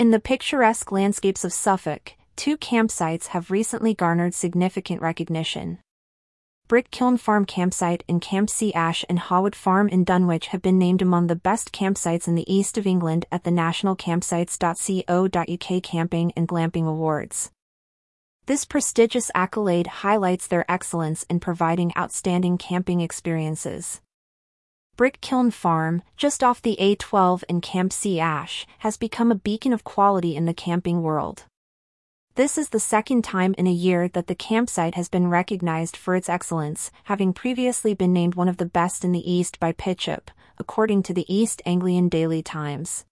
[0.00, 5.78] In the picturesque landscapes of Suffolk, two campsites have recently garnered significant recognition.
[6.68, 10.78] Brick Kiln Farm Campsite and Campsea Ashe and Haw Wood Farm in Dunwich have been
[10.78, 16.32] named among the best campsites in the east of England at the National Campsites.co.uk Camping
[16.34, 17.50] and Glamping Awards.
[18.46, 24.00] This prestigious accolade highlights their excellence in providing outstanding camping experiences.
[25.00, 29.82] Brick Kiln Farm, just off the A12 in Campsea Ashe, has become a beacon of
[29.82, 31.44] quality in the camping world.
[32.34, 36.14] This is the second time in a year that the campsite has been recognized for
[36.14, 40.28] its excellence, having previously been named one of the best in the East by Pitchup,
[40.58, 43.06] according to the East Anglian Daily Times.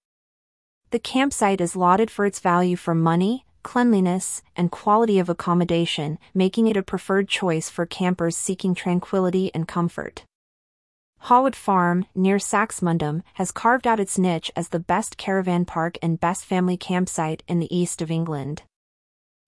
[0.91, 6.67] The campsite is lauded for its value for money, cleanliness, and quality of accommodation, making
[6.67, 10.25] it a preferred choice for campers seeking tranquility and comfort.
[11.21, 15.99] Haw Wood Farm, near Saxmundham, has carved out its niche as the best caravan park
[16.01, 18.63] and best family campsite in the east of England.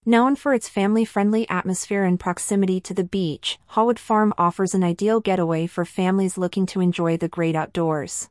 [0.05, 4.83] Known for its family-friendly atmosphere and proximity to the beach, Haw Wood Farm offers an
[4.83, 8.29] ideal getaway for families looking to enjoy the great outdoors.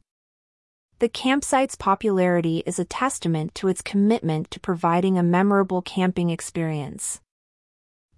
[1.00, 7.22] The campsite's popularity is a testament to its commitment to providing a memorable camping experience.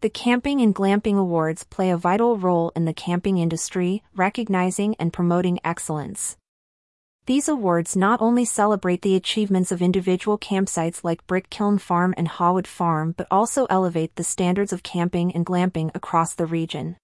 [0.02, 5.14] The Camping and Glamping Awards play a vital role in the camping industry, recognizing and
[5.14, 6.38] promoting excellence.
[7.28, 12.28] These awards not only celebrate the achievements of individual campsites like Brick Kiln Farm and
[12.28, 16.98] Haw Wood Farm but also elevate the standards of camping and glamping across the region.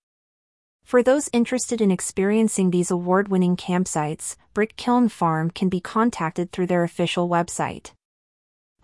[0.83, 6.65] For those interested in experiencing these award-winning campsites, Brick Kiln Farm can be contacted through
[6.65, 7.91] their official website.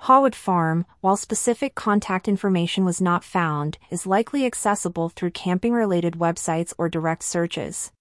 [0.04, 6.16] Haw Wood Farm, while specific contact information was not found, is likely accessible through camping-related
[6.16, 7.94] websites or direct searches.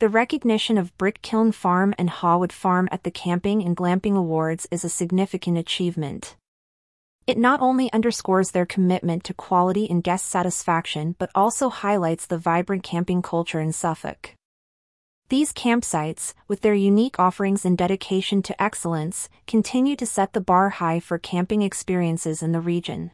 [0.00, 4.16] The recognition of Brick Kiln Farm and Haw Wood Farm at the Camping and Glamping
[4.16, 6.34] Awards is a significant achievement.
[7.28, 12.38] It not only underscores their commitment to quality and guest satisfaction but also highlights the
[12.38, 14.34] vibrant camping culture in Suffolk.
[15.30, 20.68] These campsites, with their unique offerings and dedication to excellence, continue to set the bar
[20.68, 23.10] high for camping experiences in the region.